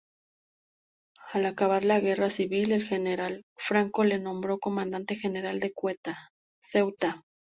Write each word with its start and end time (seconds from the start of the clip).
Al 1.31 1.45
acabar 1.45 1.85
la 1.85 1.99
Guerra 1.99 2.31
Civil, 2.31 2.71
el 2.71 2.83
general 2.83 3.45
Franco 3.55 4.03
le 4.03 4.17
nombró 4.17 4.57
comandante 4.57 5.15
general 5.15 5.59
de 5.59 5.75
Ceuta. 6.59 7.23